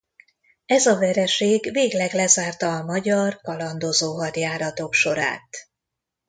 Ez 0.65 0.85
a 0.85 0.97
vereség 0.97 1.71
végleg 1.71 2.11
lezárta 2.13 2.75
a 2.75 2.83
magyar 2.83 3.41
kalandozó 3.41 4.13
hadjáratok 4.17 4.93
sorát. 4.93 5.49